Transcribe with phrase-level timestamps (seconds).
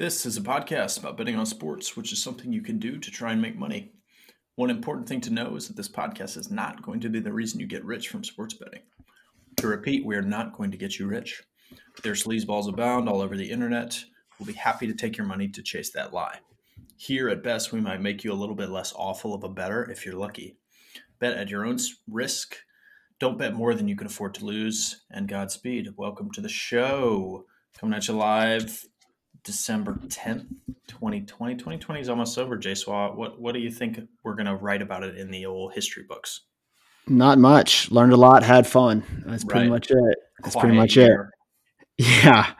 [0.00, 3.10] This is a podcast about betting on sports, which is something you can do to
[3.10, 3.92] try and make money.
[4.54, 7.34] One important thing to know is that this podcast is not going to be the
[7.34, 8.80] reason you get rich from sports betting.
[9.56, 11.42] To repeat, we are not going to get you rich.
[12.02, 14.02] There's sleazeballs abound all over the internet.
[14.38, 16.38] We'll be happy to take your money to chase that lie.
[16.96, 19.90] Here, at best, we might make you a little bit less awful of a better
[19.90, 20.56] if you're lucky.
[21.18, 21.76] Bet at your own
[22.08, 22.56] risk.
[23.18, 25.02] Don't bet more than you can afford to lose.
[25.10, 25.88] And Godspeed.
[25.98, 27.44] Welcome to the show.
[27.78, 28.86] Coming at you live
[29.44, 30.46] December 10th,
[30.88, 31.56] 2020.
[31.56, 32.74] 2020 is almost over, Jay.
[32.86, 36.04] What, what do you think we're going to write about it in the old history
[36.08, 36.42] books?
[37.06, 37.90] Not much.
[37.90, 39.02] Learned a lot, had fun.
[39.26, 39.70] That's pretty right.
[39.70, 40.18] much it.
[40.42, 41.32] That's Quiet pretty much year.
[41.98, 42.06] it.
[42.24, 42.54] Yeah.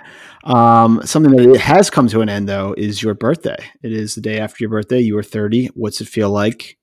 [0.44, 3.56] Um, something that has come to an end, though, is your birthday.
[3.82, 5.00] It is the day after your birthday.
[5.00, 5.68] You were 30.
[5.74, 6.78] What's it feel like?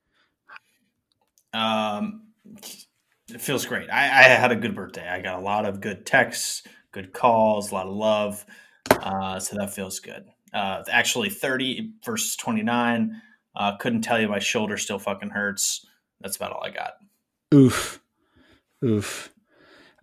[1.54, 2.28] Um,
[3.34, 3.90] it feels great.
[3.90, 5.08] I, I had a good birthday.
[5.08, 8.46] I got a lot of good texts, good calls, a lot of love.
[8.92, 10.26] Uh, so that feels good.
[10.54, 13.22] Uh, actually, 30 versus 29.
[13.56, 15.86] Uh, couldn't tell you my shoulder still fucking hurts.
[16.22, 16.94] That's about all I got.
[17.54, 18.02] Oof.
[18.84, 19.34] Oof.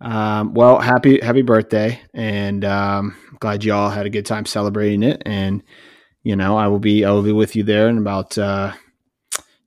[0.01, 5.21] Um, well, happy happy birthday, and um, glad y'all had a good time celebrating it.
[5.25, 5.63] And
[6.23, 8.73] you know, I will be I will be with you there in about uh,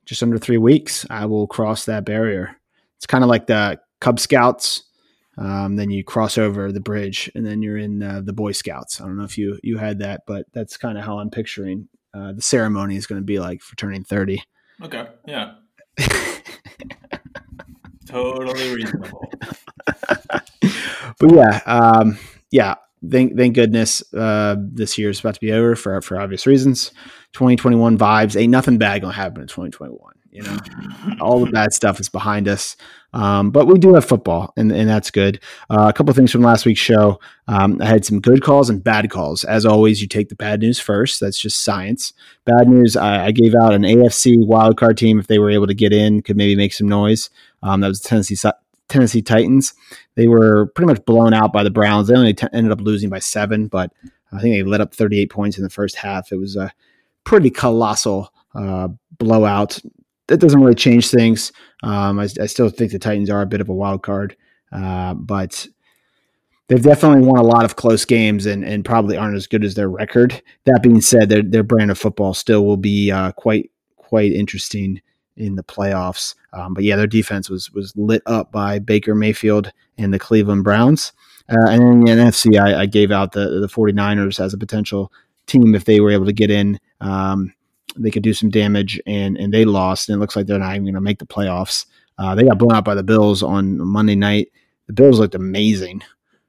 [0.04, 1.06] just under three weeks.
[1.08, 2.56] I will cross that barrier.
[2.96, 4.82] It's kind of like the Cub Scouts
[5.38, 9.00] um, then you cross over the bridge, and then you're in uh, the Boy Scouts.
[9.00, 11.88] I don't know if you you had that, but that's kind of how I'm picturing
[12.12, 14.42] uh, the ceremony is going to be like for turning 30.
[14.82, 15.54] Okay, yeah,
[18.06, 19.30] totally reasonable.
[21.18, 22.18] but yeah, um,
[22.50, 22.74] yeah.
[23.08, 26.90] Thank thank goodness uh, this year is about to be over for for obvious reasons.
[27.32, 30.14] 2021 vibes ain't nothing bad gonna happen in 2021.
[30.32, 30.58] You know,
[31.20, 32.76] all the bad stuff is behind us.
[33.14, 35.40] Um, but we do have football, and, and that's good.
[35.70, 37.18] Uh, a couple things from last week's show.
[37.46, 39.44] Um, I had some good calls and bad calls.
[39.44, 41.20] As always, you take the bad news first.
[41.20, 42.12] That's just science.
[42.44, 42.96] Bad news.
[42.96, 46.22] I, I gave out an AFC wildcard team if they were able to get in,
[46.22, 47.30] could maybe make some noise.
[47.62, 48.36] Um, that was Tennessee
[48.88, 49.74] Tennessee Titans.
[50.14, 52.08] They were pretty much blown out by the Browns.
[52.08, 53.92] They only t- ended up losing by seven, but
[54.32, 56.32] I think they let up 38 points in the first half.
[56.32, 56.72] It was a
[57.24, 59.78] pretty colossal uh, blowout
[60.28, 61.52] that doesn't really change things.
[61.82, 64.36] Um, I, I, still think the Titans are a bit of a wild card,
[64.72, 65.66] uh, but
[66.68, 69.74] they've definitely won a lot of close games and, and probably aren't as good as
[69.74, 70.40] their record.
[70.64, 75.02] That being said, their, their brand of football still will be uh, quite quite interesting
[75.36, 76.34] in the playoffs.
[76.52, 80.64] Um, but yeah, their defense was was lit up by Baker Mayfield and the Cleveland
[80.64, 81.12] Browns.
[81.50, 85.10] Uh, and in the NFC, I, I, gave out the, the 49ers as a potential
[85.46, 86.78] team if they were able to get in.
[87.00, 87.54] Um,
[87.98, 90.08] they could do some damage, and and they lost.
[90.08, 91.86] And it looks like they're not even going to make the playoffs.
[92.18, 94.50] Uh, they got blown out by the Bills on Monday night.
[94.86, 96.02] The Bills looked amazing.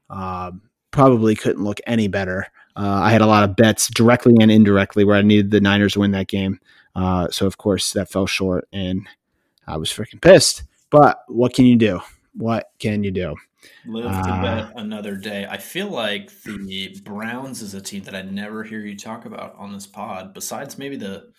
[0.10, 0.52] Uh,
[0.92, 2.48] probably couldn't look any better.
[2.76, 5.94] Uh, I had a lot of bets directly and indirectly where I needed the Niners
[5.94, 6.60] to win that game.
[6.96, 9.08] Uh, so of course that fell short, and
[9.68, 10.64] I was freaking pissed.
[10.90, 12.02] But what can you do?
[12.34, 13.36] What can you do?
[13.86, 15.46] Live to uh, bet another day.
[15.50, 19.56] I feel like the Browns is a team that I never hear you talk about
[19.58, 21.32] on this pod, besides maybe the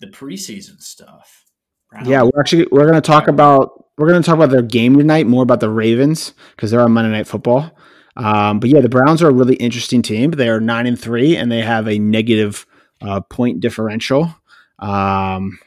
[0.00, 1.44] the preseason stuff.
[1.90, 2.08] Browns.
[2.08, 4.96] Yeah, we're actually we're going to talk about we're going to talk about their game
[4.96, 7.70] tonight, more about the Ravens because they're on Monday Night Football.
[8.16, 10.32] Um, but yeah, the Browns are a really interesting team.
[10.32, 12.66] They are nine and three, and they have a negative
[13.00, 14.34] uh, point differential.
[14.78, 15.58] Um,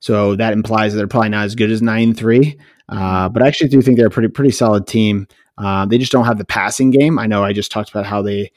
[0.00, 2.58] so that implies that they're probably not as good as nine and three.
[2.88, 5.26] Uh, but I actually do think they're a pretty pretty solid team.
[5.56, 7.18] Uh, they just don't have the passing game.
[7.18, 8.50] I know I just talked about how they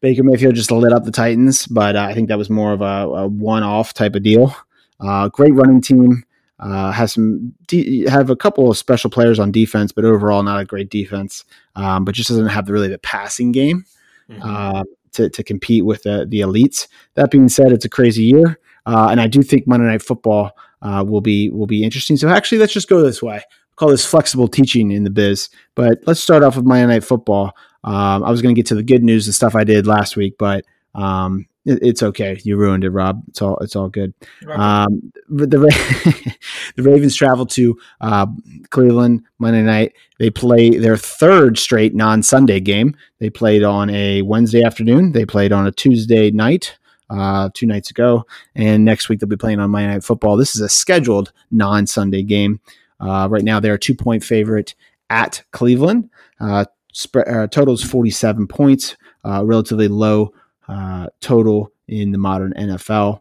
[0.00, 2.80] Baker Mayfield just lit up the Titans, but uh, I think that was more of
[2.80, 4.54] a, a one-off type of deal.
[5.00, 6.24] Uh, great running team.
[6.58, 10.60] Uh, has some de- have a couple of special players on defense, but overall not
[10.60, 11.44] a great defense.
[11.74, 13.84] Um, but just doesn't have the, really the passing game
[14.28, 14.42] mm-hmm.
[14.42, 16.86] Uh, to, to compete with the, the elites.
[17.14, 20.52] That being said, it's a crazy year, uh, and I do think Monday Night Football
[20.82, 22.16] will be will be interesting.
[22.16, 23.42] So actually, let's just go this way
[23.76, 25.48] call this flexible teaching in the biz.
[25.74, 27.56] But let's start off with Monday Night Football.
[27.84, 30.16] Um, I was going to get to the good news, the stuff I did last
[30.16, 32.40] week, but um, it, it's okay.
[32.44, 33.22] You ruined it, Rob.
[33.28, 34.14] It's all it's all good.
[34.48, 35.46] Um, the
[36.76, 38.26] the Ravens travel to uh,
[38.70, 39.94] Cleveland Monday night.
[40.18, 42.96] They play their third straight non Sunday game.
[43.18, 45.12] They played on a Wednesday afternoon.
[45.12, 46.76] They played on a Tuesday night.
[47.10, 50.38] Uh, two nights ago, and next week they'll be playing on Monday Night Football.
[50.38, 52.58] This is a scheduled non Sunday game.
[53.02, 54.74] Uh, right now, they're a two point favorite
[55.10, 56.08] at Cleveland.
[56.40, 60.32] Uh, spread, uh, total is 47 points, uh, relatively low
[60.68, 63.20] uh, total in the modern NFL.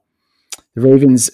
[0.75, 1.29] The Ravens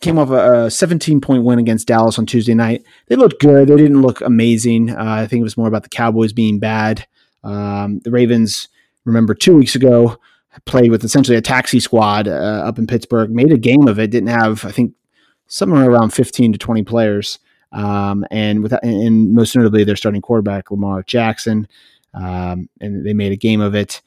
[0.00, 2.84] came off a, 17 point win against Dallas on Tuesday night.
[3.06, 3.68] They looked good.
[3.68, 4.90] They didn't look amazing.
[4.90, 7.06] Uh, I think it was more about the Cowboys being bad.
[7.44, 8.68] Um, the Ravens,
[9.04, 10.18] remember two weeks ago,
[10.66, 14.10] played with essentially a taxi squad uh, up in Pittsburgh, made a game of it.
[14.10, 14.94] Didn't have, I think,
[15.46, 17.38] somewhere around 15 to 20 players.
[17.72, 21.66] Um, and with and most notably their starting quarterback Lamar Jackson,
[22.14, 24.02] um, and they made a game of it.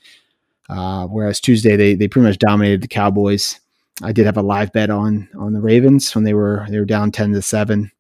[0.70, 3.60] Uh, whereas Tuesday they they pretty much dominated the Cowboys.
[4.04, 6.86] I did have a live bet on on the Ravens when they were they were
[6.86, 7.92] down ten to seven.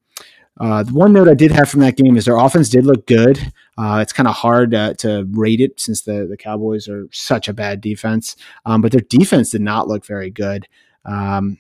[0.59, 3.05] Uh, the one note I did have from that game is their offense did look
[3.07, 3.39] good.
[3.77, 7.49] Uh, it's kind of hard uh, to rate it since the, the Cowboys are such
[7.49, 10.65] a bad defense, um, but their defense did not look very good.
[11.03, 11.57] Um,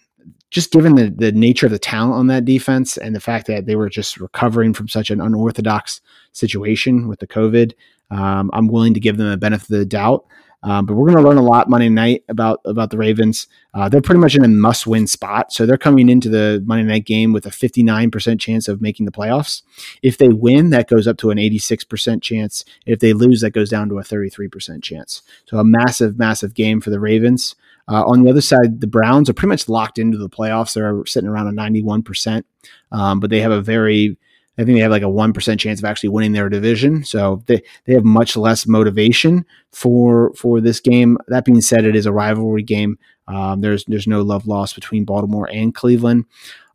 [0.55, 3.65] just given the, the nature of the talent on that defense and the fact that
[3.65, 5.99] they were just recovering from such an unorthodox
[6.31, 7.73] situation with the COVID,
[8.09, 10.25] um, I'm willing to give them a benefit of the doubt.
[10.63, 13.47] Um, but we're going to learn a lot Monday night about about the Ravens.
[13.73, 16.85] Uh, they're pretty much in a must win spot, so they're coming into the Monday
[16.85, 19.61] night game with a 59% chance of making the playoffs.
[20.01, 22.63] If they win, that goes up to an 86% chance.
[22.85, 25.21] If they lose, that goes down to a 33% chance.
[25.47, 27.55] So a massive, massive game for the Ravens.
[27.87, 30.73] Uh, on the other side, the Browns are pretty much locked into the playoffs.
[30.73, 32.43] They're sitting around a 91%,
[32.91, 34.17] um, but they have a very
[34.57, 37.03] I think they have like a one percent chance of actually winning their division.
[37.03, 41.17] So they, they have much less motivation for for this game.
[41.27, 42.97] That being said, it is a rivalry game.
[43.27, 46.25] Um, there's there's no love lost between Baltimore and Cleveland.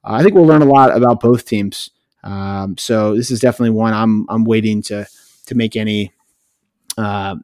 [0.05, 1.91] Uh, I think we'll learn a lot about both teams.
[2.23, 5.07] Um, so this is definitely one I'm I'm waiting to
[5.47, 6.13] to make any
[6.99, 7.37] uh,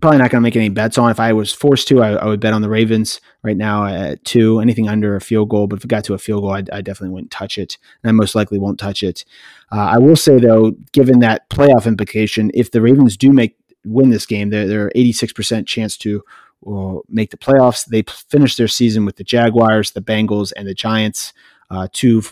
[0.00, 1.10] probably not going to make any bets on.
[1.10, 4.24] If I was forced to, I, I, would bet on the Ravens right now at
[4.24, 5.66] two, anything under a field goal.
[5.66, 7.76] But if it got to a field goal, I, I definitely wouldn't touch it.
[8.02, 9.24] And I most likely won't touch it.
[9.72, 14.10] Uh, I will say, though, given that playoff implication, if the Ravens do make win
[14.10, 16.22] this game, they're, they're 86% chance to
[16.66, 17.86] uh, make the playoffs.
[17.86, 21.32] They finish their season with the Jaguars, the Bengals, and the Giants.
[21.70, 22.22] Uh, two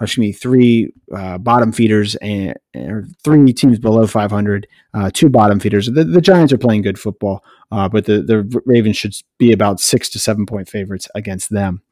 [0.00, 5.58] excuse me, three uh, bottom feeders and or three teams below 500, uh, two bottom
[5.58, 5.86] feeders.
[5.86, 9.80] The, the, Giants are playing good football, uh, but the, the Ravens should be about
[9.80, 11.82] six to seven point favorites against them.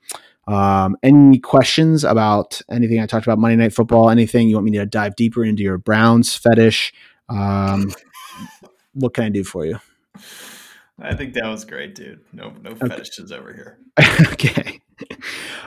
[0.47, 4.11] Um, any questions about anything I talked about Monday Night Football?
[4.11, 6.93] Anything you want me to dive deeper into your Browns fetish?
[7.31, 7.91] Um,
[8.93, 9.81] what can I do for you?
[11.00, 12.21] I think that was great, dude.
[12.33, 12.89] No, no okay.
[12.89, 13.79] fetishes over here.
[14.33, 14.81] okay.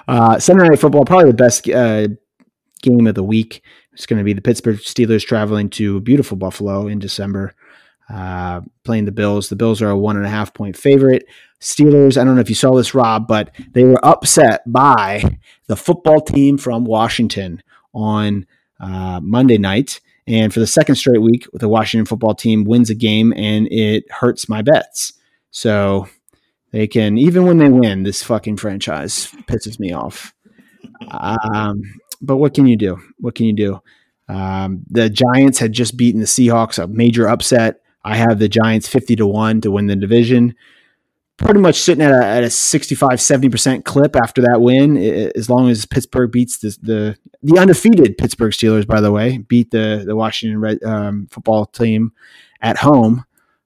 [0.07, 2.07] Uh, Sunday Night Football, probably the best uh,
[2.77, 3.63] game of the week.
[3.93, 7.55] It's going to be the Pittsburgh Steelers traveling to beautiful Buffalo in December,
[8.09, 9.49] uh, playing the Bills.
[9.49, 11.25] The Bills are a one and a half point favorite.
[11.59, 15.75] Steelers, I don't know if you saw this, Rob, but they were upset by the
[15.75, 17.63] football team from Washington
[17.93, 18.45] on
[18.79, 19.99] uh, Monday night.
[20.27, 24.03] And for the second straight week, the Washington football team wins a game and it
[24.11, 25.13] hurts my bets.
[25.51, 26.07] So
[26.71, 30.33] they can, even when they win, this fucking franchise pisses me off.
[31.09, 31.81] Um,
[32.21, 32.99] but what can you do?
[33.19, 33.81] What can you do?
[34.29, 37.81] Um, the Giants had just beaten the Seahawks, a major upset.
[38.03, 40.55] I have the Giants 50 to 1 to win the division.
[41.37, 45.69] Pretty much sitting at a, at a 65, 70% clip after that win, as long
[45.69, 50.15] as Pittsburgh beats the, the, the undefeated Pittsburgh Steelers, by the way, beat the, the
[50.15, 52.11] Washington Red, um, football team
[52.61, 53.23] at home.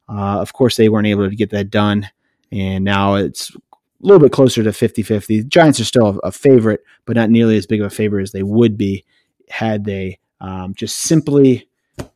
[0.10, 2.10] Uh, of course, they weren't able to get that done.
[2.52, 3.56] And now it's
[4.02, 5.44] a little bit closer to 50 50.
[5.46, 8.44] Giants are still a, favorite, but not nearly as big of a favorite as they
[8.44, 9.06] would be
[9.50, 11.68] had they um, just simply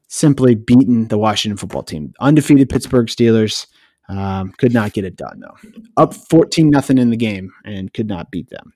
[0.07, 2.13] simply beaten the Washington football team.
[2.19, 3.67] Undefeated Pittsburgh Steelers
[4.07, 5.69] um, could not get it done though.
[5.97, 8.73] Up 14 nothing in the game and could not beat them.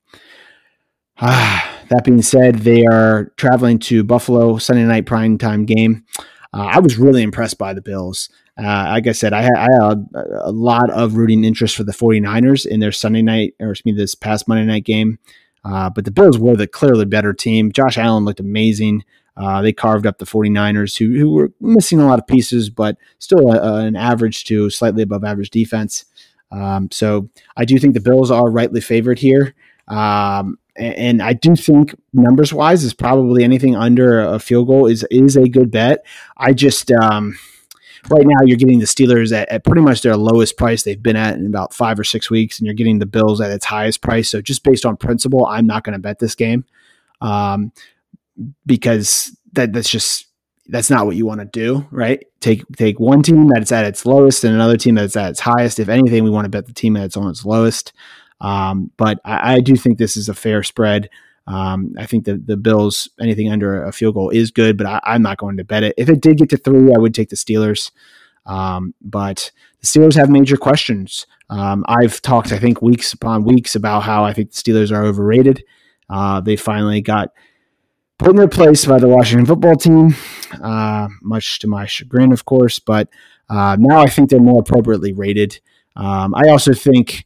[1.22, 6.06] Ah, that being said, they are traveling to Buffalo Sunday night prime time game.
[6.54, 8.30] Uh, I was really impressed by the Bills.
[8.60, 11.94] Uh, like I said, I had, I had a, lot of rooting interest for the
[11.94, 15.18] 49ers in their Sunday night, or excuse me, this past Monday night game.
[15.63, 17.72] Uh, but the Bills were the clearly better team.
[17.72, 19.04] Josh Allen looked amazing.
[19.38, 22.98] Uh, they carved up the 49ers, who, who were missing a lot of pieces, but
[23.20, 26.06] still a, a, an average to slightly above average defense.
[26.51, 29.54] Um, so I do think the Bills are rightly favored here.
[29.88, 34.88] Um, and, and I do think numbers wise is probably anything under a field goal
[34.88, 36.06] is is a good bet.
[36.38, 37.38] I just um,
[38.10, 41.15] right now you're getting the Steelers at, at, pretty much their lowest price they've been
[41.15, 44.01] at in about five or six weeks, and you're getting the Bills at its highest
[44.01, 44.29] price.
[44.29, 46.65] So just based on principle, I'm not going to bet this game
[47.22, 47.72] um,
[48.65, 50.27] because that that's just
[50.68, 52.24] that's not what you want to do, right?
[52.39, 55.79] Take take one team that's at its lowest and another team that's at its highest.
[55.79, 57.91] If anything, we want to bet the team that's on its lowest.
[58.41, 61.10] Um, but I, I do think this is a fair spread.
[61.50, 65.01] Um, I think that the Bills, anything under a field goal is good, but I,
[65.15, 65.96] am not going to bet it.
[65.98, 67.89] If it did get to three, I would take the Steelers.
[68.46, 69.51] Um, but
[69.82, 71.25] the Steelers have major questions.
[71.50, 75.03] Um, I've talked, I think, weeks upon weeks about how I think the Steelers are
[75.03, 75.63] overrated.
[76.08, 77.29] Uh, they finally got
[78.20, 80.15] put in their place by the Washington football team,
[80.62, 82.77] uh, much to my chagrin, of course.
[82.77, 83.10] But
[83.50, 85.60] uh, now I think they're more appropriately rated.
[85.96, 87.25] Um, I also think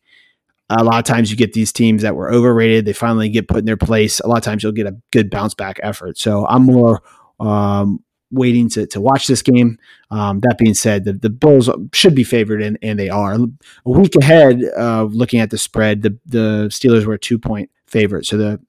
[0.79, 2.85] a lot of times you get these teams that were overrated.
[2.85, 4.19] They finally get put in their place.
[4.19, 6.17] A lot of times you'll get a good bounce back effort.
[6.17, 7.01] So I'm more
[7.39, 9.77] um, waiting to, to watch this game.
[10.11, 13.33] Um, that being said, the, the Bills should be favored, and, and they are.
[13.33, 17.69] A week ahead, uh, looking at the spread, the, the Steelers were a two point
[17.87, 18.25] favorite.
[18.25, 18.59] So the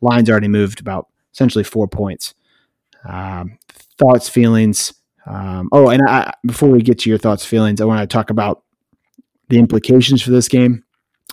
[0.00, 2.34] line's already moved about essentially four points.
[3.08, 3.58] Um,
[3.98, 4.94] thoughts, feelings.
[5.26, 8.30] Um, oh, and I, before we get to your thoughts, feelings, I want to talk
[8.30, 8.62] about
[9.48, 10.83] the implications for this game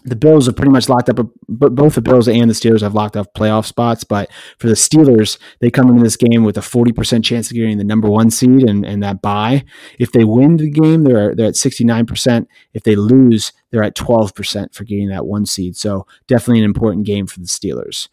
[0.04, 1.20] the Bills are pretty much locked up.
[1.48, 4.04] But both the Bills and the Steelers have locked up playoff spots.
[4.04, 7.56] But for the Steelers, they come into this game with a forty percent chance of
[7.56, 9.64] getting the number one seed and, and that bye.
[10.00, 12.48] If they win the game, they're they're at sixty nine percent.
[12.74, 15.76] If they lose, they're at twelve percent for getting that one seed.
[15.78, 18.08] So definitely an important game for the Steelers.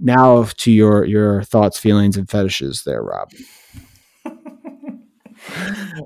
[0.00, 3.30] Now to your your thoughts, feelings, and fetishes there, Rob.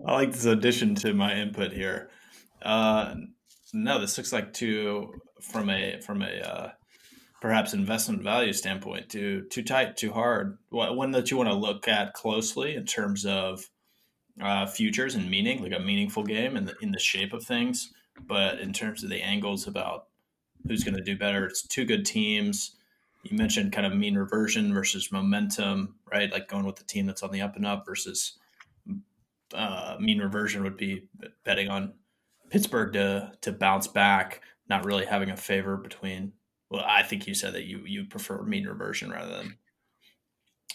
[0.06, 2.10] I like this addition to my input here.
[2.62, 3.14] Uh,
[3.72, 6.70] no, this looks like too from a from a uh,
[7.40, 10.58] perhaps investment value standpoint too too tight, too hard.
[10.70, 13.68] One that you want to look at closely in terms of
[14.40, 17.92] uh, futures and meaning, like a meaningful game in the in the shape of things.
[18.26, 20.06] But in terms of the angles about
[20.66, 22.74] who's going to do better, it's two good teams.
[23.22, 26.32] You mentioned kind of mean reversion versus momentum, right?
[26.32, 28.38] Like going with the team that's on the up and up versus
[29.54, 31.08] uh, mean reversion would be
[31.44, 31.94] betting on
[32.50, 36.32] Pittsburgh to to bounce back, not really having a favor between.
[36.70, 39.56] Well, I think you said that you you prefer mean reversion rather than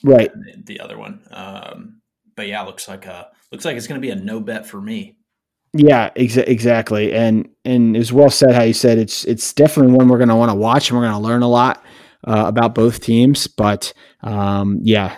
[0.03, 1.23] right the, the other one.
[1.31, 2.01] Um,
[2.35, 4.81] but yeah, looks like a looks like it's going to be a no bet for
[4.81, 5.17] me.
[5.75, 10.07] Yeah, exa- exactly, and and as well said how you said it's it's definitely one
[10.07, 11.83] we're going to want to watch and we're going to learn a lot
[12.27, 13.47] uh, about both teams.
[13.47, 15.17] But um, yeah,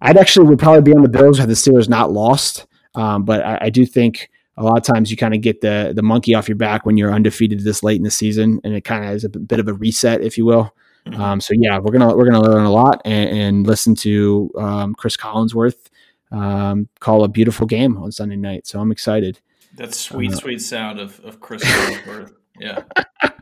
[0.00, 2.66] I'd actually would probably be on the Bills had the Steelers not lost.
[2.94, 5.92] Um, but I, I, do think a lot of times you kind of get the
[5.94, 8.84] the monkey off your back when you're undefeated this late in the season, and it
[8.84, 10.74] kind of is a bit of a reset, if you will.
[11.06, 11.20] Mm-hmm.
[11.20, 14.94] Um, so yeah, we're gonna we're gonna learn a lot and, and listen to um,
[14.94, 15.88] Cris Collinsworth
[16.32, 18.66] um, call a beautiful game on Sunday night.
[18.66, 19.40] So I'm excited.
[19.76, 22.32] That sweet uh, sweet sound of of Cris Collinsworth.
[22.58, 22.82] Yeah.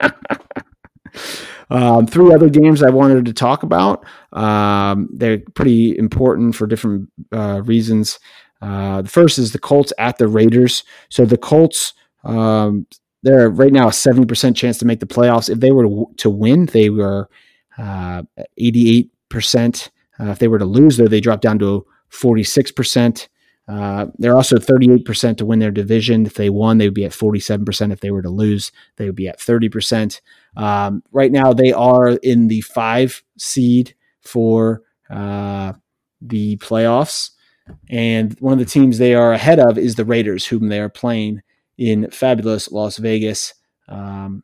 [1.70, 4.04] Um, three other games I wanted to talk about.
[4.32, 8.18] Um, they're pretty important for different uh, reasons.
[8.64, 10.84] Uh, the first is the Colts at the Raiders.
[11.10, 11.92] So the Colts,
[12.24, 12.86] um,
[13.22, 15.50] they're right now a 70% chance to make the playoffs.
[15.50, 17.28] If they were to, win, they were
[17.76, 18.22] uh,
[18.58, 19.90] 88%.
[20.18, 23.28] Uh, if they were to lose, though, they drop down to 46%.
[23.68, 26.24] Uh, they're also 38% to win their division.
[26.24, 27.92] If they won, they would be at 47%.
[27.92, 30.20] If they were to lose, they would be at 30%.
[30.56, 35.74] Um, right now, they are in the five seed for uh,
[36.22, 37.30] the playoffs.
[37.88, 40.88] And one of the teams they are ahead of is the Raiders, whom they are
[40.88, 41.42] playing
[41.78, 43.54] in fabulous Las Vegas.
[43.88, 44.42] Um,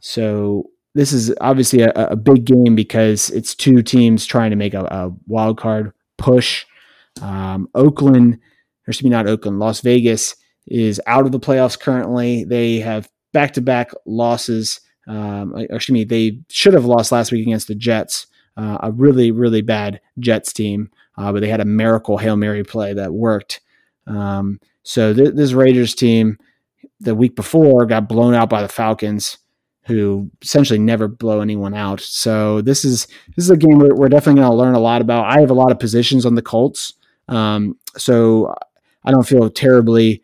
[0.00, 4.74] so this is obviously a, a, big game because it's two teams trying to make
[4.74, 6.64] a, a wild card push.
[7.20, 10.36] Um, Oakland, or excuse me, not Oakland, Las Vegas
[10.66, 12.44] is out of the playoffs currently.
[12.44, 14.80] They have back to back losses.
[15.06, 18.26] Um, excuse me, they should have lost last week against the Jets,
[18.56, 22.62] uh, a really, really bad Jets team uh, but they had a miracle Hail Mary
[22.62, 23.60] play that worked.
[24.06, 26.38] Um, so th- this Raiders team
[27.00, 29.38] the week before got blown out by the Falcons,
[29.86, 32.00] who essentially never blow anyone out.
[32.00, 33.06] So this is
[33.36, 35.26] this is a game we're, we're definitely going to learn a lot about.
[35.26, 36.94] I have a lot of positions on the Colts,
[37.26, 38.54] um, so
[39.04, 40.22] I don't feel terribly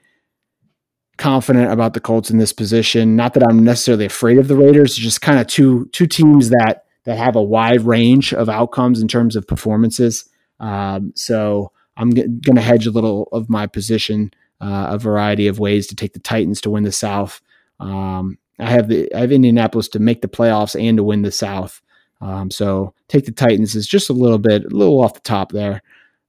[1.16, 3.16] confident about the Colts in this position.
[3.16, 6.84] Not that I'm necessarily afraid of the Raiders, just kind of two two teams that
[7.04, 10.28] that have a wide range of outcomes in terms of performances.
[10.60, 15.46] Um, so I'm g- going to hedge a little of my position, uh, a variety
[15.46, 17.40] of ways to take the Titans to win the South.
[17.80, 21.32] Um, I have the I have Indianapolis to make the playoffs and to win the
[21.32, 21.80] South.
[22.20, 25.52] Um, so take the Titans is just a little bit, a little off the top
[25.52, 25.82] there.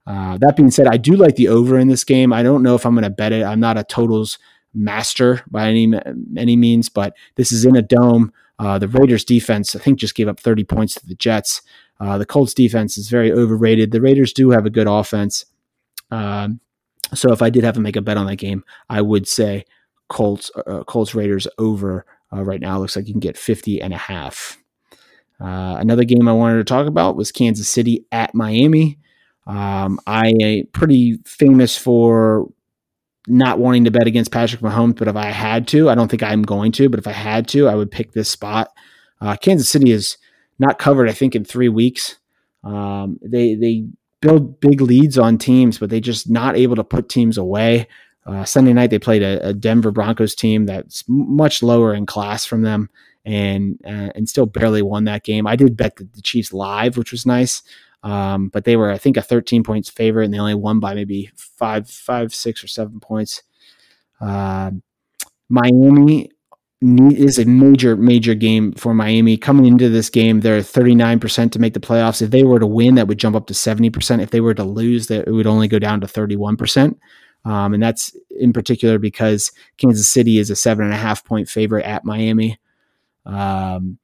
[0.06, 2.32] Uh, that being said, I do like the over in this game.
[2.32, 3.44] I don't know if I'm going to bet it.
[3.44, 4.38] I'm not a totals
[4.74, 5.92] master by any
[6.36, 8.32] any means, but this is in a dome.
[8.58, 11.60] Uh, the Raiders defense, I think, just gave up 30 points to the Jets.
[12.00, 13.90] Uh, the Colts defense is very overrated.
[13.90, 15.44] The Raiders do have a good offense.
[16.10, 16.60] Um,
[17.14, 19.64] so if I did have to make a bet on that game, I would say
[20.08, 22.78] Colts uh, Colts Raiders over uh, right now.
[22.78, 24.58] Looks like you can get 50 and a half.
[25.40, 28.98] Uh, another game I wanted to talk about was Kansas City at Miami.
[29.46, 32.48] Um, I am pretty famous for
[33.28, 36.22] not wanting to bet against Patrick Mahomes, but if I had to, I don't think
[36.22, 38.72] I'm going to, but if I had to, I would pick this spot.
[39.20, 40.16] Uh, Kansas City is
[40.58, 42.16] not covered, I think, in three weeks.
[42.64, 43.86] Um, they they
[44.20, 47.88] build big leads on teams, but they just not able to put teams away.
[48.24, 52.44] Uh, Sunday night they played a, a, Denver Broncos team that's much lower in class
[52.44, 52.90] from them,
[53.24, 55.46] and uh, and still barely won that game.
[55.46, 57.62] I did bet the, the Chiefs live, which was nice,
[58.02, 60.94] um, but they were I think a 13 points favorite, and they only won by
[60.94, 63.42] maybe five, five, six or seven points.
[64.20, 64.72] Uh,
[65.48, 66.30] Miami
[66.82, 69.36] is a major, major game for Miami.
[69.36, 72.20] Coming into this game, they're 39% to make the playoffs.
[72.20, 74.22] If they were to win, that would jump up to 70%.
[74.22, 76.96] If they were to lose, that it would only go down to 31%.
[77.46, 81.48] Um, and that's in particular because Kansas City is a seven and a half point
[81.48, 82.58] favorite at Miami.
[83.24, 83.98] Um,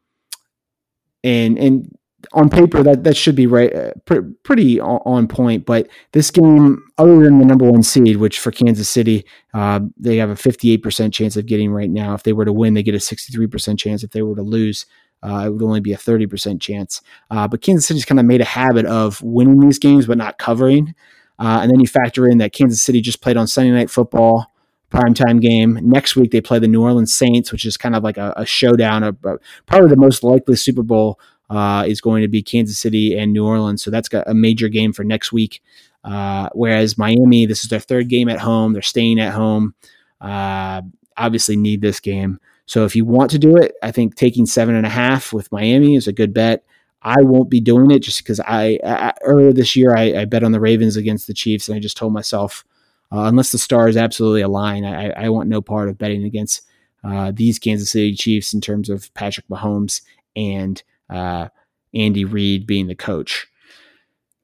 [1.24, 1.98] and and
[2.32, 6.82] on paper that that should be right uh, pr- pretty on point but this game
[6.98, 9.24] other than the number one seed which for kansas city
[9.54, 12.14] uh, they have a 58% chance of getting right now.
[12.14, 14.02] If they were to win they get a 63% chance.
[14.02, 14.86] If they were to lose
[15.22, 17.00] uh, it would only be a 30% chance.
[17.30, 20.38] Uh, but kansas city's kind of made a habit of winning these games but not
[20.38, 20.94] covering.
[21.38, 24.52] Uh, and then you factor in that kansas city just played on sunday night football
[24.92, 25.78] primetime game.
[25.82, 28.46] Next week, they play the New Orleans Saints, which is kind of like a, a
[28.46, 29.16] showdown,
[29.66, 31.18] probably the most likely Super Bowl
[31.50, 33.82] uh, is going to be Kansas City and New Orleans.
[33.82, 35.62] So that's got a major game for next week.
[36.04, 38.72] Uh, whereas Miami, this is their third game at home.
[38.72, 39.74] They're staying at home.
[40.20, 40.82] Uh,
[41.16, 42.40] obviously, need this game.
[42.66, 45.52] So if you want to do it, I think taking seven and a half with
[45.52, 46.64] Miami is a good bet.
[47.02, 50.44] I won't be doing it just because I, I, earlier this year I, I, bet
[50.44, 52.64] on the Ravens against the Chiefs, and I just told myself
[53.10, 56.62] uh, unless the stars absolutely align, I, I, want no part of betting against
[57.02, 60.02] uh, these Kansas City Chiefs in terms of Patrick Mahomes
[60.36, 61.48] and uh,
[61.94, 63.46] Andy Reid being the coach.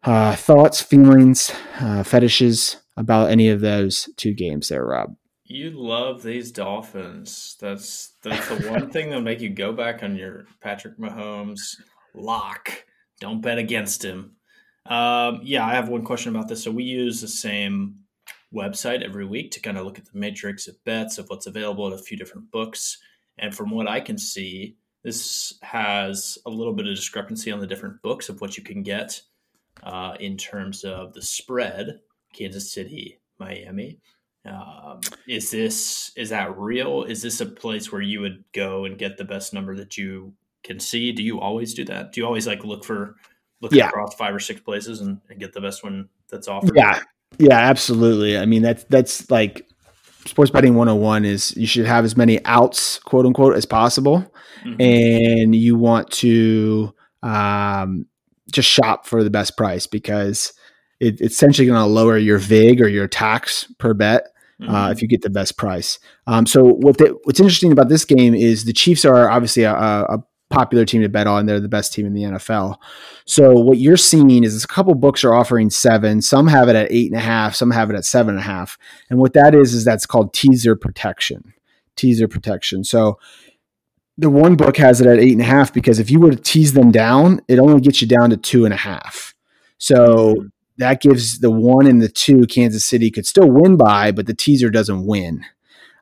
[0.04, 5.16] Uh, thoughts, feelings, uh, fetishes about any of those two games there, Rob?
[5.44, 7.56] You love these Dolphins.
[7.60, 11.76] That's that's the one thing that'll make you go back on your Patrick Mahomes
[12.14, 12.84] lock.
[13.20, 14.36] Don't bet against him.
[14.86, 16.62] Um, yeah, I have one question about this.
[16.62, 17.96] So we use the same
[18.54, 21.86] website every week to kind of look at the matrix of bets of what's available
[21.86, 22.98] at a few different books.
[23.38, 27.66] And from what I can see, this has a little bit of discrepancy on the
[27.66, 29.20] different books of what you can get
[29.82, 32.00] uh, in terms of the spread.
[32.32, 33.98] Kansas City, Miami.
[34.44, 37.04] Um, is this is that real?
[37.04, 40.34] Is this a place where you would go and get the best number that you
[40.62, 41.12] can see?
[41.12, 42.12] Do you always do that?
[42.12, 43.16] Do you always like look for
[43.60, 43.88] look yeah.
[43.88, 46.76] across five or six places and, and get the best one that's offered?
[46.76, 47.00] Yeah,
[47.38, 48.38] yeah, absolutely.
[48.38, 49.67] I mean that's that's like
[50.28, 54.30] sports betting 101 is you should have as many outs quote unquote as possible
[54.64, 54.80] mm-hmm.
[54.80, 58.06] and you want to um,
[58.52, 60.52] just shop for the best price because
[61.00, 64.28] it, it's essentially going to lower your vig or your tax per bet
[64.60, 64.74] uh, mm-hmm.
[64.74, 68.04] uh, if you get the best price um, so what the, what's interesting about this
[68.04, 71.46] game is the chiefs are obviously a, a popular team to bet on.
[71.46, 72.76] They're the best team in the NFL.
[73.24, 76.22] So what you're seeing is a couple books are offering seven.
[76.22, 77.54] Some have it at eight and a half.
[77.54, 78.78] Some have it at seven and a half.
[79.10, 81.52] And what that is is that's called teaser protection.
[81.96, 82.84] Teaser protection.
[82.84, 83.18] So
[84.16, 86.36] the one book has it at eight and a half because if you were to
[86.36, 89.34] tease them down, it only gets you down to two and a half.
[89.78, 90.34] So
[90.78, 94.34] that gives the one and the two Kansas City could still win by, but the
[94.34, 95.44] teaser doesn't win.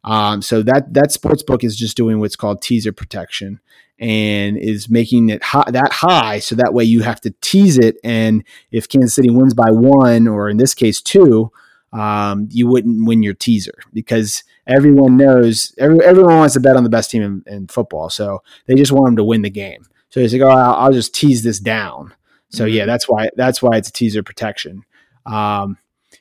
[0.05, 3.61] Um, so that that sports book is just doing what's called teaser protection
[3.99, 7.97] and is making it high, that high so that way you have to tease it.
[8.05, 11.51] And if Kansas City wins by one, or in this case two,
[11.93, 16.85] um, you wouldn't win your teaser because everyone knows every, everyone wants to bet on
[16.85, 19.87] the best team in, in, football, so they just want them to win the game.
[20.11, 22.13] So they say, "Oh, I'll, I'll just tease this down."
[22.51, 22.75] So mm-hmm.
[22.75, 24.85] yeah, that's why that's why it's a teaser protection.
[25.25, 25.79] Um,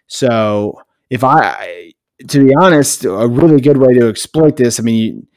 [0.08, 1.94] so if I,
[2.28, 5.28] to be honest, a really good way to exploit this, I mean,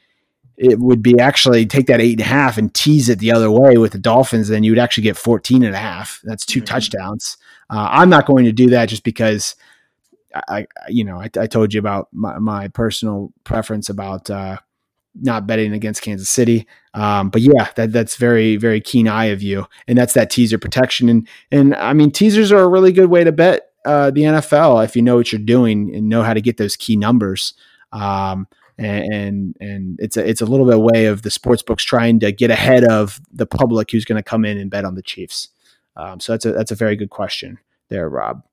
[0.59, 3.49] it would be actually take that eight and a half and tease it the other
[3.49, 6.19] way with the Dolphins, then you would actually get 14 and a half.
[6.25, 6.65] That's 2 mm-hmm.
[6.65, 7.37] touchdowns.
[7.69, 9.55] Uh, I'm not going to do that just because
[10.49, 14.57] I, you know, I, I told you about my, my personal preference about uh,
[15.15, 16.67] not betting against Kansas City.
[16.93, 20.57] Um, but yeah, that that's very very keen eye of you, and that's that teaser
[20.57, 21.07] protection.
[21.07, 24.83] And and I mean, teasers are a really good way to bet uh, the NFL
[24.83, 27.53] if you know what you're doing and know how to get those key numbers.
[27.91, 28.47] Um,
[28.85, 32.31] and and it's a it's a little bit way of the sports books trying to
[32.31, 35.49] get ahead of the public who's going to come in and bet on the Chiefs.
[35.95, 38.43] Um, so that's a that's a very good question there, Rob.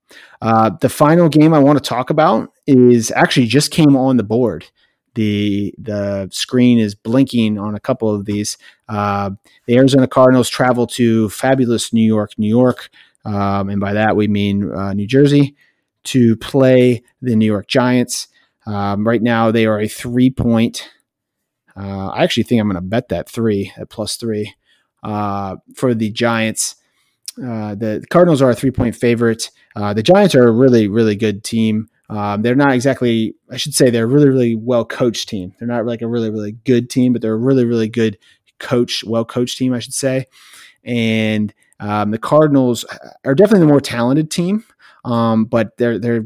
[0.43, 4.25] Uh, the final game I want to talk about is actually just came on the
[4.25, 4.67] board.
[5.15, 8.59] The the screen is blinking on a couple of these.
[8.89, 9.31] Uh,
[9.67, 12.91] the Arizona Cardinals travel to fabulous New York, New York,
[13.25, 15.57] um, and by that we mean uh, New Jersey,
[16.05, 18.29] to play the New York Giants.
[18.67, 20.89] Um, right now, they are a three point.
[21.77, 24.55] Uh, I actually think I'm going to bet that three at plus three
[25.03, 26.77] uh, for the Giants.
[27.39, 29.51] Uh, the Cardinals are a three point favorite.
[29.75, 31.89] Uh, the Giants are a really, really good team.
[32.09, 35.55] Um, they're not exactly, I should say, they're a really, really well coached team.
[35.59, 38.17] They're not like a really, really good team, but they're a really, really good
[38.59, 40.27] coach, well coached team, I should say.
[40.85, 42.85] And um, the Cardinals
[43.25, 44.65] are definitely the more talented team,
[45.05, 46.25] um, but their their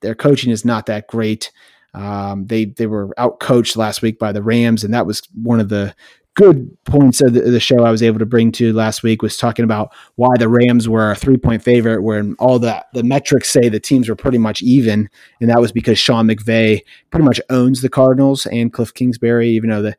[0.00, 1.50] their coaching is not that great.
[1.94, 5.60] Um, they they were out coached last week by the Rams, and that was one
[5.60, 5.94] of the
[6.34, 9.36] good points of the, the, show I was able to bring to last week was
[9.36, 13.50] talking about why the Rams were a three point favorite, when all the the metrics
[13.50, 17.40] say the teams were pretty much even, and that was because Sean McVay pretty much
[17.50, 19.96] owns the Cardinals and Kliff Kingsbury, even though the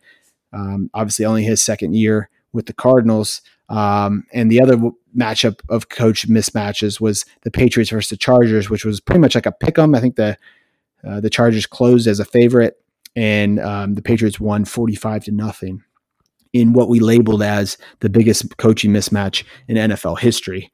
[0.52, 3.42] um, obviously only his second year with the Cardinals.
[3.70, 4.78] Um, and the other
[5.18, 9.46] matchup of coach mismatches was the Patriots versus the Chargers, which was pretty much like
[9.46, 9.96] a pick 'em.
[9.96, 10.38] I think the
[11.08, 12.76] uh, the Chargers closed as a favorite,
[13.16, 15.84] and um, the Patriots won forty five to nothing
[16.54, 20.72] in what we labeled as the biggest coaching mismatch in NFL history.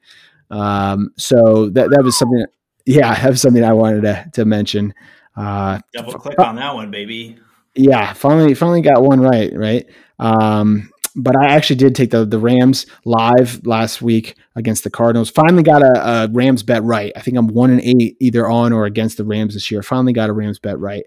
[0.51, 2.45] Um, so that that was something.
[2.85, 4.93] Yeah, that was something I wanted to to mention.
[5.35, 7.37] Uh, Double click on that one, baby.
[7.75, 9.51] Yeah, finally, finally got one right.
[9.55, 9.85] Right.
[10.17, 15.29] Um, but I actually did take the the Rams live last week against the Cardinals.
[15.29, 17.11] Finally got a, a, Rams bet right.
[17.15, 19.83] I think I'm one and eight either on or against the Rams this year.
[19.83, 21.05] Finally got a Rams bet right.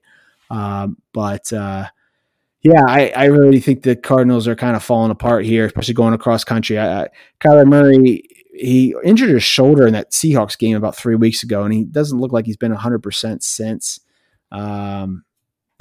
[0.51, 1.87] Um, but uh,
[2.62, 6.15] yeah, I, I really think the Cardinals are kind of falling apart here, especially going
[6.15, 6.79] across country.
[6.79, 7.09] I, I,
[7.41, 11.73] Kyler Murray he injured his shoulder in that Seahawks game about three weeks ago, and
[11.73, 14.01] he doesn't look like he's been 100 percent since.
[14.51, 15.25] Um,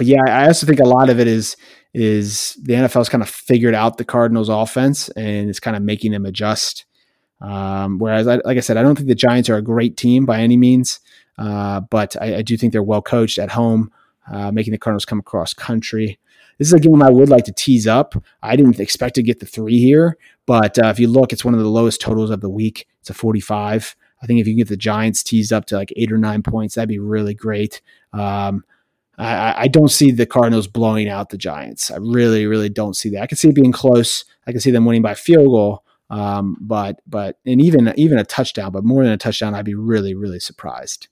[0.01, 1.55] but yeah, I also think a lot of it is
[1.93, 6.11] is the NFL's kind of figured out the Cardinals offense and it's kind of making
[6.11, 6.85] them adjust.
[7.39, 10.25] Um, whereas, I, like I said, I don't think the Giants are a great team
[10.25, 11.01] by any means,
[11.37, 13.91] uh, but I, I, do think they're well coached at home,
[14.31, 16.17] uh, making the Cardinals come across country.
[16.57, 18.15] This is a game I would like to tease up.
[18.41, 21.53] I didn't expect to get the three here, but uh, if you look, it's one
[21.53, 22.87] of the lowest totals of the week.
[23.01, 23.95] It's a 45.
[24.19, 26.41] I think if you can get the Giants teased up to like eight or nine
[26.41, 27.83] points, that'd be really great.
[28.13, 28.63] Um,
[29.21, 31.91] I, I, don't see the Cardinals blowing out the Giants.
[31.91, 33.21] I really, really don't see that.
[33.21, 34.25] I can see it being close.
[34.47, 35.83] I can see them winning by field goal.
[36.09, 39.75] Um, but but and even even a touchdown, but more than a touchdown, I'd be
[39.75, 41.07] really, really surprised.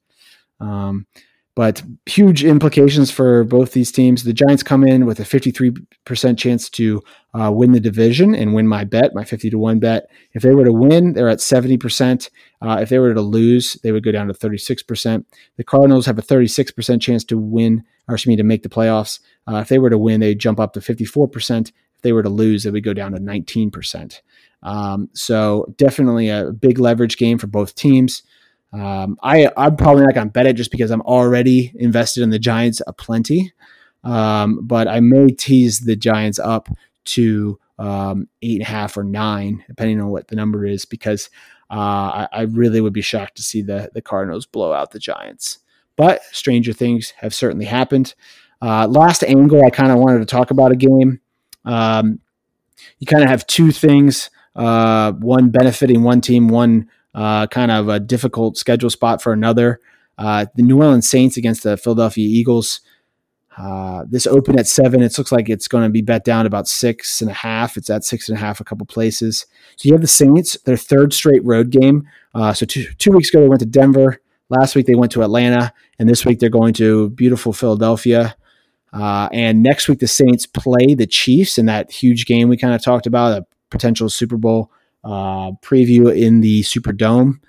[0.60, 1.06] Um,
[1.60, 4.24] but huge implications for both these teams.
[4.24, 7.02] The Giants come in with a 53% chance to
[7.34, 10.10] uh, win the division and win my bet, my 50 to 1 bet.
[10.32, 12.30] If they were to win, they're at 70%.
[12.62, 15.26] Uh, if they were to lose, they would go down to 36%.
[15.58, 19.20] The Cardinals have a 36% chance to win, or excuse me, to make the playoffs.
[19.48, 21.68] Uh, if they were to win, they'd jump up to 54%.
[21.70, 24.22] If they were to lose, they would go down to 19%.
[24.64, 28.24] Um, so definitely a big leverage game for both teams.
[28.72, 32.30] Um, I I'm probably not going to bet it just because I'm already invested in
[32.30, 33.52] the Giants a plenty.
[34.04, 36.70] Um, but I may tease the Giants up
[37.06, 41.30] to um, eight and a half or nine, depending on what the number is, because
[41.72, 45.00] uh, I, I, really would be shocked to see the the Cardinals blow out the
[45.00, 45.60] Giants.
[46.00, 48.16] But stranger things have certainly happened.
[48.62, 51.20] Uh, last angle, I kind of wanted to talk about a game.
[51.66, 52.22] Um,
[53.00, 57.90] you kind of have two things: uh, one benefiting one team, one uh, kind of
[57.90, 59.82] a difficult schedule spot for another.
[60.18, 62.80] Uh, the New Orleans Saints against the Philadelphia Eagles.
[63.58, 65.02] Uh, this opened at seven.
[65.02, 67.76] It looks like it's going to be bet down about six and a half.
[67.76, 69.46] It's at six and a half a couple places.
[69.76, 72.08] So you have the Saints, their third straight road game.
[72.34, 74.22] Uh, so two, two weeks ago they went to Denver.
[74.50, 78.36] Last week they went to Atlanta, and this week they're going to beautiful Philadelphia.
[78.92, 82.74] Uh, and next week the Saints play the Chiefs in that huge game we kind
[82.74, 84.72] of talked about, a potential Super Bowl
[85.04, 87.40] uh, preview in the Superdome.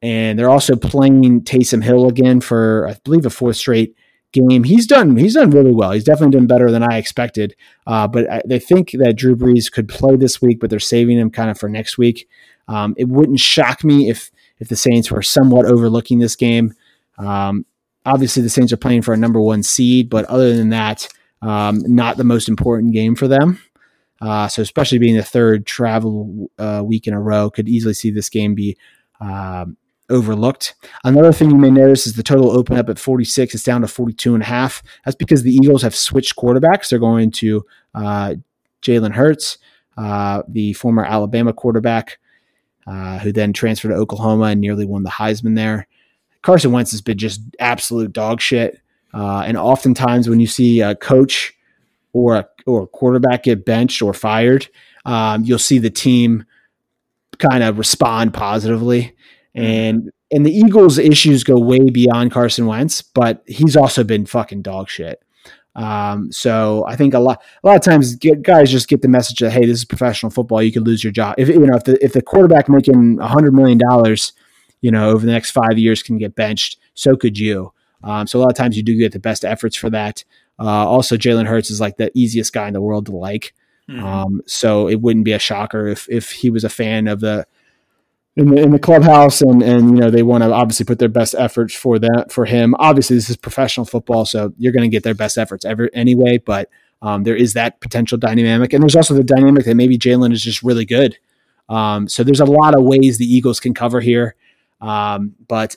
[0.00, 3.96] And they're also playing Taysom Hill again for, I believe, a fourth straight
[4.32, 4.64] game.
[4.64, 5.92] He's done he's done really well.
[5.92, 7.56] He's definitely done better than I expected.
[7.86, 11.18] Uh, but I, they think that Drew Brees could play this week, but they're saving
[11.18, 12.28] him kind of for next week.
[12.68, 16.74] Um, it wouldn't shock me if if the Saints were somewhat overlooking this game.
[17.18, 17.66] Um,
[18.06, 21.08] obviously, the Saints are playing for a number one seed, but other than that,
[21.42, 23.60] um, not the most important game for them.
[24.20, 28.10] Uh, so especially being the third travel uh, week in a row, could easily see
[28.10, 28.76] this game be
[29.20, 29.76] um,
[30.10, 30.74] overlooked.
[31.04, 33.54] Another thing you may notice is the total open up at 46.
[33.54, 34.82] It's down to 42 and a half.
[35.04, 36.88] That's because the Eagles have switched quarterbacks.
[36.88, 38.34] They're going to uh,
[38.82, 39.58] Jalen Hurts,
[39.96, 42.18] uh, the former Alabama quarterback,
[42.86, 45.86] uh, who then transferred to Oklahoma and nearly won the Heisman there.
[46.42, 48.80] Carson Wentz has been just absolute dog shit.
[49.12, 51.54] Uh, and oftentimes when you see a coach
[52.12, 54.68] or a, or a quarterback get benched or fired,
[55.04, 56.44] um, you'll see the team
[57.38, 59.14] kind of respond positively.
[59.56, 59.60] Mm-hmm.
[59.64, 64.60] And and the Eagles' issues go way beyond Carson Wentz, but he's also been fucking
[64.60, 65.22] dog shit.
[65.74, 69.08] Um, so I think a lot a lot of times get, guys just get the
[69.08, 70.62] message that hey, this is professional football.
[70.62, 73.28] You could lose your job if you know if the if the quarterback making a
[73.28, 74.32] hundred million dollars,
[74.80, 77.72] you know, over the next five years can get benched, so could you.
[78.02, 80.24] Um, so a lot of times you do get the best efforts for that.
[80.58, 83.54] Uh, also, Jalen Hurts is like the easiest guy in the world to like.
[83.88, 84.04] Mm-hmm.
[84.04, 87.46] Um, so it wouldn't be a shocker if if he was a fan of the
[88.36, 91.08] in the in the clubhouse and and you know they want to obviously put their
[91.08, 92.74] best efforts for that for him.
[92.78, 96.38] Obviously, this is professional football, so you're going to get their best efforts ever anyway.
[96.38, 100.32] But um, there is that potential dynamic, and there's also the dynamic that maybe Jalen
[100.32, 101.18] is just really good.
[101.68, 104.36] Um, so there's a lot of ways the Eagles can cover here.
[104.80, 105.76] Um, but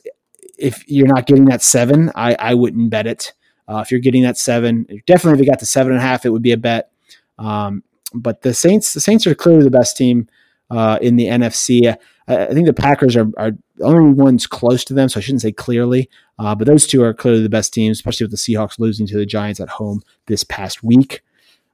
[0.58, 3.34] if you're not getting that seven, I, I wouldn't bet it.
[3.68, 6.26] Uh, if you're getting that seven, definitely if you got the seven and a half,
[6.26, 6.92] it would be a bet.
[7.38, 7.84] Um,
[8.14, 10.28] but the Saints, the Saints are clearly the best team
[10.70, 11.96] uh, in the NFC.
[12.28, 15.22] I, I think the Packers are, are the only ones close to them, so I
[15.22, 16.10] shouldn't say clearly.
[16.38, 19.18] Uh, but those two are clearly the best teams, especially with the Seahawks losing to
[19.18, 21.22] the Giants at home this past week.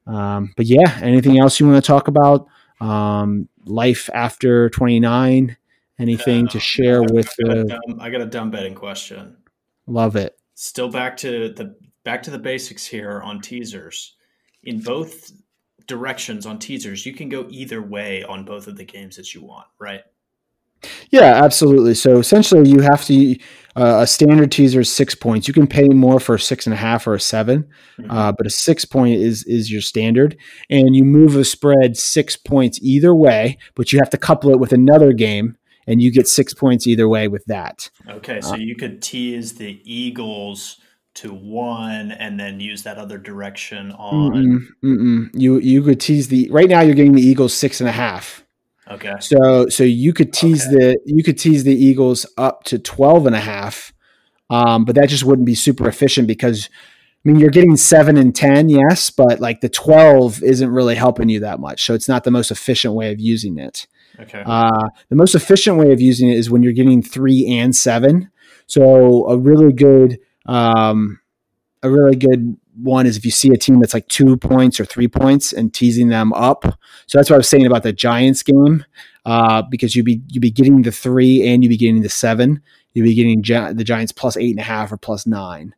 [0.06, 2.48] Um, but yeah, anything else you want to talk about?
[2.80, 5.58] Um, life after 29?
[6.00, 9.38] Anything to share I, with I got, dumb, I got a dumb betting question.
[9.88, 10.38] Love it.
[10.54, 14.16] Still back to the back to the basics here on teasers.
[14.64, 15.32] In both
[15.88, 19.44] directions on teasers, you can go either way on both of the games that you
[19.44, 20.02] want, right?
[21.10, 21.96] Yeah, absolutely.
[21.96, 23.36] So essentially, you have to
[23.76, 25.48] uh, a standard teaser is six points.
[25.48, 27.64] You can pay more for a six and a half or a 7
[28.00, 28.12] mm-hmm.
[28.12, 30.38] uh, but a six point is is your standard,
[30.70, 33.58] and you move a spread six points either way.
[33.76, 35.57] But you have to couple it with another game,
[35.88, 37.90] and you get six points either way with that.
[38.10, 40.80] Okay, so uh, you could tease the Eagles
[41.16, 44.34] to one and then use that other direction on.
[44.34, 45.30] Mm-mm, mm-mm.
[45.34, 46.82] You you could tease the right now.
[46.82, 48.46] You're getting the Eagles six and a half.
[48.90, 49.14] Okay.
[49.20, 50.76] So so you could tease okay.
[50.76, 53.94] the you could tease the Eagles up to 12 and a half.
[54.50, 56.70] Um, but that just wouldn't be super efficient because
[57.26, 61.30] I mean you're getting 7 and 10, yes, but like the 12 isn't really helping
[61.30, 61.86] you that much.
[61.86, 63.88] So it's not the most efficient way of using it.
[64.20, 64.44] Okay.
[64.46, 68.32] Uh, the most efficient way of using it is when you're getting 3 and 7.
[68.66, 71.20] So a really good um,
[71.84, 74.86] a really good one is if you see a team that's like two points or
[74.86, 76.64] three points and teasing them up.
[77.08, 78.86] So that's what I was saying about the Giants game,
[79.26, 82.62] uh, because you'd be you'd be getting the three and you'd be getting the seven.
[82.94, 85.76] You'd be getting Gi- the Giants plus eight and a half or plus nine.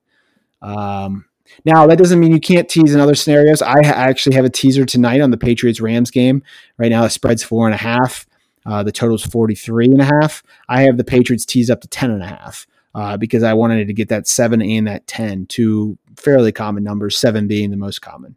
[0.61, 1.25] Um,
[1.65, 3.61] now that doesn't mean you can't tease in other scenarios.
[3.61, 6.43] I ha- actually have a teaser tonight on the Patriots Rams game.
[6.77, 8.25] Right now the spread's four and a half.
[8.65, 10.43] Uh, the total's 43 and a half.
[10.67, 13.87] I have the Patriots tease up to 10 and a half uh, because I wanted
[13.87, 18.01] to get that seven and that 10, two fairly common numbers, seven being the most
[18.01, 18.35] common.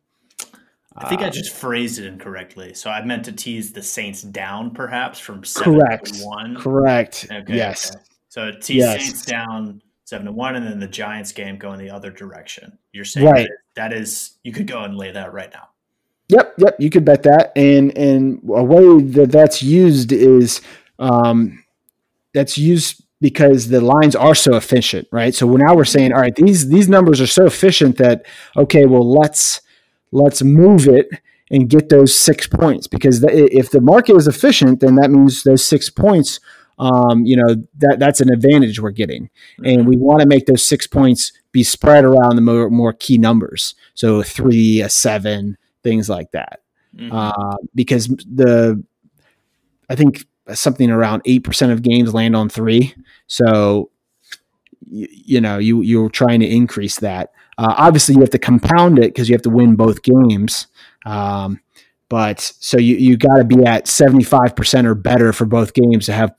[0.96, 2.74] I think uh, I just phrased it incorrectly.
[2.74, 6.14] So I meant to tease the Saints down perhaps from seven correct.
[6.14, 6.56] to one.
[6.56, 7.26] Correct.
[7.30, 7.90] Okay, yes.
[7.90, 8.04] Okay.
[8.28, 9.04] So tease yes.
[9.04, 12.76] Saints down seven to one, and then the Giants game going the other direction.
[12.92, 13.48] You're saying right.
[13.76, 15.68] that, is you could go and lay that right now.
[16.28, 20.60] Yep, yep, you could bet that, and and a way that that's used is
[20.98, 21.64] um,
[22.34, 25.34] that's used because the lines are so efficient, right?
[25.34, 29.10] So now we're saying, all right, these these numbers are so efficient that okay, well
[29.10, 29.62] let's
[30.10, 31.08] let's move it
[31.50, 35.42] and get those six points because the, if the market is efficient, then that means
[35.42, 36.38] those six points,
[36.82, 39.88] um, you know, that that's an advantage we're getting, and mm-hmm.
[39.88, 43.74] we want to make those six points be spread around the more, more key numbers,
[43.94, 46.60] so three, a seven, things like that,
[46.96, 47.14] mm-hmm.
[47.14, 48.82] uh, because the
[49.88, 52.94] I think something around 8% of games land on three.
[53.26, 53.90] So,
[54.90, 57.32] you, you know, you, you're trying to increase that.
[57.58, 60.66] Uh, obviously, you have to compound it because you have to win both games.
[61.04, 61.60] Um,
[62.08, 66.12] but so you, you got to be at 75% or better for both games to
[66.12, 66.34] have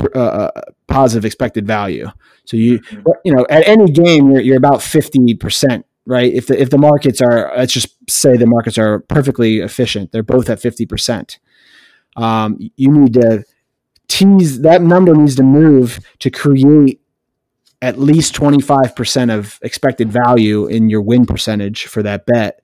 [0.00, 0.50] uh, uh,
[0.86, 2.08] positive expected value.
[2.44, 3.08] So you, mm-hmm.
[3.24, 6.32] you know, at any game, you're, you're about 50%, right?
[6.32, 10.22] If the, if the markets are, let's just say the markets are perfectly efficient, they're
[10.22, 11.38] both at 50%
[12.18, 13.44] um, you need to
[14.08, 17.00] tease that number needs to move to create
[17.80, 22.60] at least 25% of expected value in your win percentage for that bet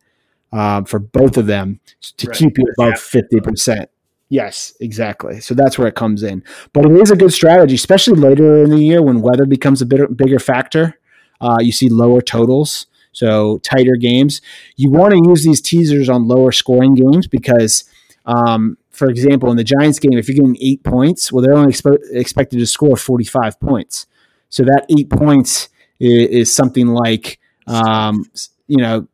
[0.53, 1.79] um, for both of them
[2.17, 2.37] to right.
[2.37, 3.87] keep you above 50%.
[4.29, 5.41] Yes, exactly.
[5.41, 6.43] So that's where it comes in.
[6.73, 9.87] But it is a good strategy, especially later in the year when weather becomes a
[9.87, 10.99] bit bigger factor.
[11.41, 14.41] Uh, you see lower totals, so tighter games.
[14.77, 17.85] You want to use these teasers on lower scoring games because
[18.27, 21.73] um, for example, in the Giants game, if you're getting eight points, well, they're only
[21.73, 24.07] expe- expected to score 45 points.
[24.49, 28.25] So that eight points is, is something like, um,
[28.69, 29.09] you know,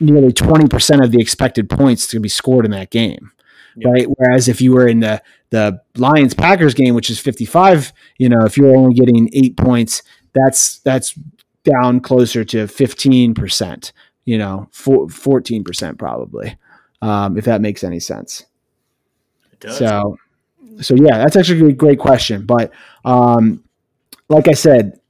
[0.00, 3.30] nearly 20% of the expected points to be scored in that game.
[3.76, 3.92] Yep.
[3.92, 4.06] Right.
[4.16, 8.44] Whereas if you were in the, the Lions Packers game, which is 55, you know,
[8.44, 10.02] if you're only getting eight points,
[10.34, 11.18] that's, that's
[11.64, 13.92] down closer to 15%,
[14.24, 16.56] you know, 14% probably,
[17.02, 18.44] um, if that makes any sense.
[19.72, 20.16] So,
[20.80, 22.46] so yeah, that's actually a great question.
[22.46, 22.72] But
[23.04, 23.64] um,
[24.28, 25.00] like I said,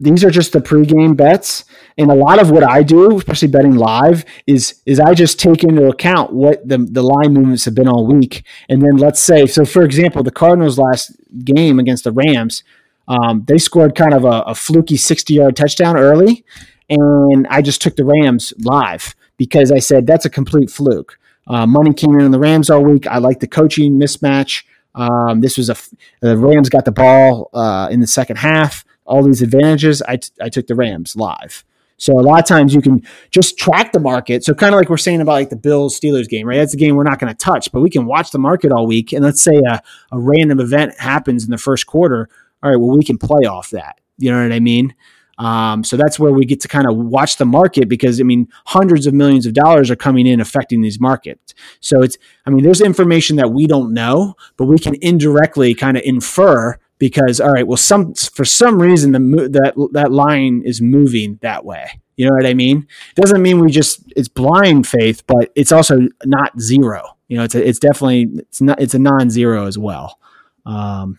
[0.00, 1.64] these are just the pregame bets.
[1.96, 5.64] And a lot of what I do, especially betting live, is is I just take
[5.64, 8.44] into account what the, the line movements have been all week.
[8.68, 11.12] And then let's say, so for example, the Cardinals last
[11.44, 12.62] game against the Rams,
[13.08, 16.44] um, they scored kind of a, a fluky 60 yard touchdown early.
[16.88, 21.18] And I just took the Rams live because I said that's a complete fluke.
[21.46, 23.06] Uh, money came in on the Rams all week.
[23.06, 24.64] I like the coaching mismatch.
[24.94, 25.76] Um, this was a
[26.20, 28.84] the Rams got the ball uh, in the second half.
[29.08, 30.02] All these advantages.
[30.02, 31.64] I, t- I took the Rams live.
[31.98, 34.44] So a lot of times you can just track the market.
[34.44, 36.58] So kind of like we're saying about like the Bills Steelers game, right?
[36.58, 38.86] That's a game we're not going to touch, but we can watch the market all
[38.86, 39.12] week.
[39.12, 42.28] And let's say a, a random event happens in the first quarter.
[42.62, 44.00] All right, well we can play off that.
[44.16, 44.94] You know what I mean?
[45.38, 48.48] Um, so that's where we get to kind of watch the market because I mean,
[48.66, 51.54] hundreds of millions of dollars are coming in affecting these markets.
[51.80, 52.16] So it's,
[52.46, 56.76] I mean, there's information that we don't know, but we can indirectly kind of infer
[56.98, 61.64] because, all right, well, some for some reason the that that line is moving that
[61.64, 62.00] way.
[62.16, 62.86] You know what I mean?
[63.16, 67.16] It doesn't mean we just it's blind faith, but it's also not zero.
[67.28, 70.18] You know, it's a, it's definitely it's not it's a non-zero as well.
[70.66, 71.18] Um,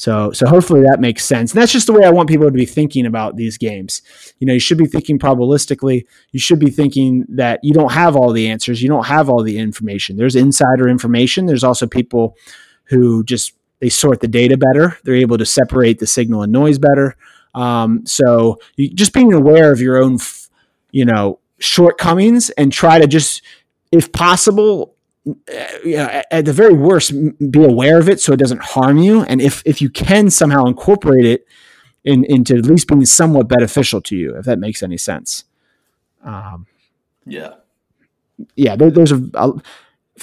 [0.00, 1.52] so, so hopefully that makes sense.
[1.52, 4.00] And that's just the way I want people to be thinking about these games.
[4.38, 6.06] You know, you should be thinking probabilistically.
[6.32, 8.82] You should be thinking that you don't have all the answers.
[8.82, 10.16] You don't have all the information.
[10.16, 11.44] There's insider information.
[11.44, 12.34] There's also people
[12.84, 14.98] who just they sort the data better.
[15.04, 17.16] They're able to separate the signal and noise better.
[17.54, 20.18] Um, so, you, just being aware of your own,
[20.92, 23.42] you know, shortcomings and try to just,
[23.90, 27.12] if possible, you know, at the very worst,
[27.50, 29.22] be aware of it so it doesn't harm you.
[29.22, 31.46] And if if you can somehow incorporate it
[32.04, 35.44] in, into at least being somewhat beneficial to you, if that makes any sense.
[36.22, 36.66] Um,
[37.26, 37.54] yeah,
[38.54, 38.76] yeah.
[38.76, 39.52] There, there's a, a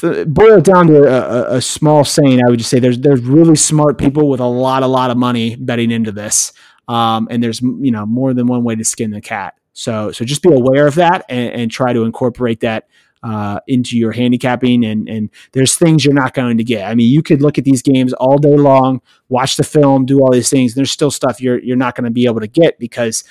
[0.01, 2.41] boil it down to a, a, small saying.
[2.45, 5.17] I would just say there's there's really smart people with a lot a lot of
[5.17, 6.53] money betting into this,
[6.88, 9.55] um, and there's you know more than one way to skin the cat.
[9.73, 12.88] So so just be aware of that and, and try to incorporate that
[13.23, 16.89] uh, into your handicapping and and there's things you're not going to get.
[16.89, 20.19] I mean, you could look at these games all day long, watch the film, do
[20.19, 20.75] all these things.
[20.75, 23.23] there's still stuff you're you're not going to be able to get because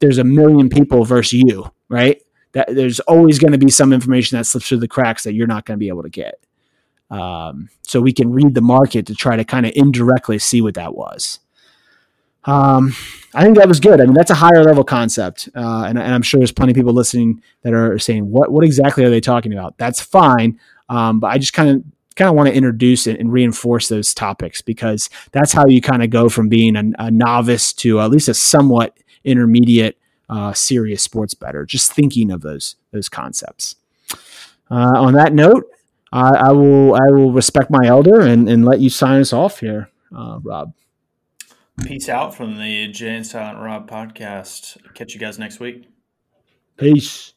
[0.00, 2.20] there's a million people versus you, right?
[2.52, 5.46] That there's always going to be some information that slips through the cracks that you're
[5.46, 6.34] not going to be able to get.
[7.10, 10.74] Um, so we can read the market to try to kind of indirectly see what
[10.74, 11.40] that was.
[12.44, 12.94] Um,
[13.34, 14.00] I think that was good.
[14.00, 16.76] I mean, that's a higher level concept, uh, and, and, I'm sure there's plenty of
[16.76, 21.20] people listening that are saying, "What what exactly are they talking about?" That's fine, um,
[21.20, 21.84] but I just kind of
[22.16, 26.02] kind of want to introduce it and reinforce those topics because that's how you kind
[26.02, 29.98] of go from being a, a, novice to at least a somewhat intermediate,
[30.32, 31.66] uh, serious sports bettor.
[31.66, 33.76] Just thinking of those those concepts.
[34.70, 35.66] Uh, on that note,
[36.12, 39.60] I, I, will I will respect my elder and, and let you sign us off
[39.60, 40.72] here, uh, Rob.
[41.84, 44.78] Peace out from the Jay and Silent Rob podcast.
[44.94, 45.88] Catch you guys next week.
[46.78, 47.34] Peace.